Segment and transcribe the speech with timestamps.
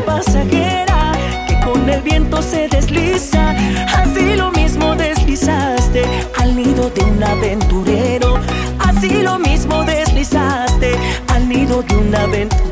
[0.00, 1.12] pasajera
[1.46, 3.50] que con el viento se desliza.
[3.94, 6.04] Así lo mismo deslizaste
[6.38, 8.38] al nido de un aventurero.
[8.78, 10.92] Así lo mismo deslizaste
[11.28, 12.71] al nido de un aventurero.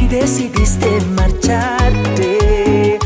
[0.00, 2.98] Y decidiste marcharte.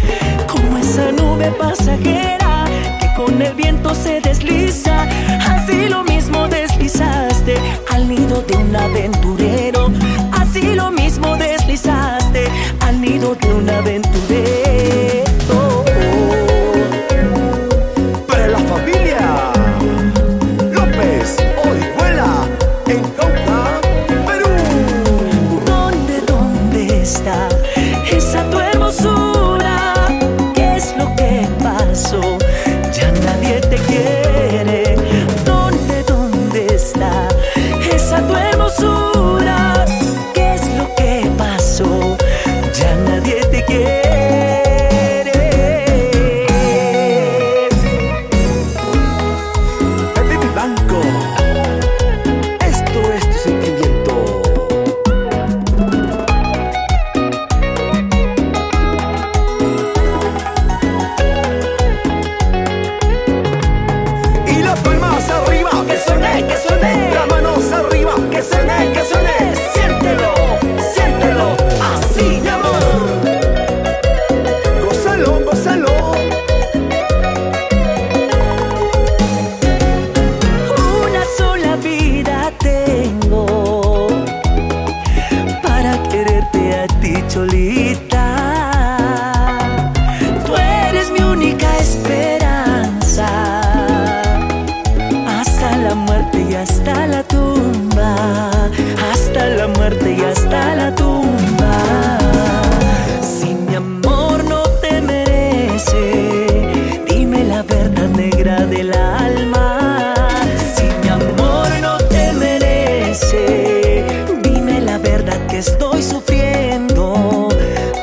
[0.47, 2.65] Como esa nube pasajera
[3.00, 5.06] que con el viento se desliza,
[5.47, 7.56] así lo mismo deslizaste
[7.93, 9.38] al nido de un aventurero.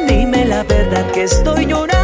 [0.07, 1.94] Dime la verdad que estoy llorando.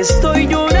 [0.00, 0.80] estoy llorando.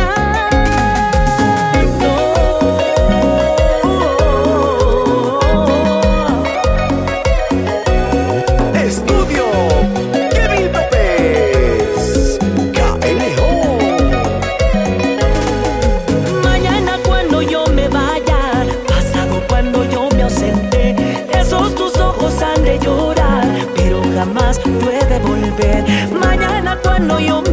[8.74, 9.44] Estudio
[10.30, 12.38] Kevin López,
[12.72, 13.50] KLO.
[16.42, 18.40] Mañana cuando yo me vaya,
[18.88, 20.96] pasado cuando yo me ausente,
[21.38, 23.46] esos tus ojos han de llorar,
[23.76, 25.84] pero jamás puede volver.
[26.18, 27.49] Mañana cuando yo me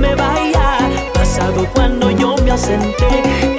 [2.57, 3.56] doesn't